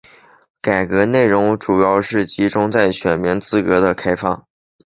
[0.63, 4.47] 改革内容主要集中在选民资格的开放。